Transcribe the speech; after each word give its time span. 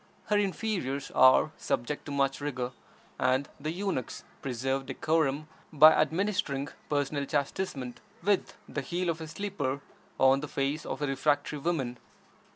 Her 0.29 0.37
inferiors 0.39 1.11
are 1.11 1.51
subject 1.57 2.05
to 2.07 2.11
much 2.11 2.41
rigor, 2.41 2.71
and 3.19 3.47
the 3.59 3.69
eunuchs 3.69 4.23
preserve 4.41 4.87
decorum 4.87 5.47
by 5.71 5.91
administering 5.91 6.69
personal 6.89 7.25
chastisement 7.27 7.99
with 8.23 8.57
the 8.67 8.81
heel 8.81 9.09
of 9.11 9.21
a 9.21 9.27
slipper 9.27 9.79
on 10.19 10.39
the 10.39 10.47
face 10.47 10.87
of 10.87 11.03
a 11.03 11.07
refractory 11.07 11.59
woman. 11.59 11.99